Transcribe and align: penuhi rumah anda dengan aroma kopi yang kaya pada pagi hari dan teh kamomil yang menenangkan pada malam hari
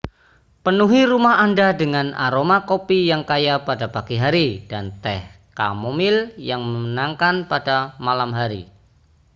penuhi 0.65 1.01
rumah 1.11 1.35
anda 1.45 1.67
dengan 1.81 2.07
aroma 2.25 2.57
kopi 2.69 2.99
yang 3.13 3.21
kaya 3.31 3.55
pada 3.67 3.87
pagi 3.95 4.15
hari 4.23 4.47
dan 4.71 4.85
teh 5.03 5.21
kamomil 5.59 6.15
yang 6.49 6.61
menenangkan 6.71 7.35
pada 7.51 7.77
malam 8.05 8.31
hari 8.39 8.63